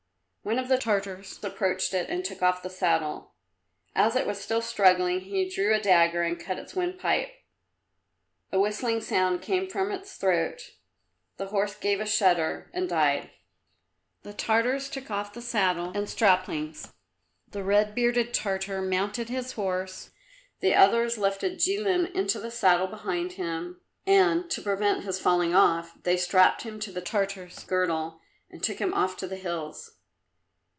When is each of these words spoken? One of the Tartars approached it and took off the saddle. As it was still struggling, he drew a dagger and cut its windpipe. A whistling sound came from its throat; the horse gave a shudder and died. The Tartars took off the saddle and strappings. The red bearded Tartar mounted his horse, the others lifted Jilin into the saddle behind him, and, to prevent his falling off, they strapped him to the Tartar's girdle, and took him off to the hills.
One 0.43 0.57
of 0.57 0.69
the 0.69 0.79
Tartars 0.79 1.39
approached 1.43 1.93
it 1.93 2.09
and 2.09 2.25
took 2.25 2.41
off 2.41 2.63
the 2.63 2.69
saddle. 2.69 3.35
As 3.93 4.15
it 4.15 4.25
was 4.25 4.41
still 4.41 4.59
struggling, 4.61 5.21
he 5.21 5.47
drew 5.47 5.71
a 5.71 5.79
dagger 5.79 6.23
and 6.23 6.39
cut 6.39 6.57
its 6.57 6.73
windpipe. 6.75 7.31
A 8.51 8.59
whistling 8.59 9.01
sound 9.01 9.43
came 9.43 9.69
from 9.69 9.91
its 9.91 10.15
throat; 10.17 10.63
the 11.37 11.49
horse 11.49 11.75
gave 11.75 11.99
a 11.99 12.07
shudder 12.07 12.71
and 12.73 12.89
died. 12.89 13.29
The 14.23 14.33
Tartars 14.33 14.89
took 14.89 15.11
off 15.11 15.31
the 15.31 15.43
saddle 15.43 15.91
and 15.93 16.09
strappings. 16.09 16.91
The 17.51 17.63
red 17.63 17.93
bearded 17.93 18.33
Tartar 18.33 18.81
mounted 18.81 19.29
his 19.29 19.51
horse, 19.51 20.09
the 20.59 20.73
others 20.73 21.19
lifted 21.19 21.59
Jilin 21.59 22.07
into 22.15 22.39
the 22.39 22.49
saddle 22.51 22.87
behind 22.87 23.33
him, 23.33 23.79
and, 24.07 24.49
to 24.49 24.61
prevent 24.63 25.03
his 25.03 25.19
falling 25.19 25.53
off, 25.53 26.01
they 26.01 26.17
strapped 26.17 26.63
him 26.63 26.79
to 26.79 26.91
the 26.91 26.99
Tartar's 26.99 27.63
girdle, 27.65 28.19
and 28.49 28.63
took 28.63 28.79
him 28.79 28.91
off 28.95 29.15
to 29.17 29.27
the 29.27 29.35
hills. 29.37 29.97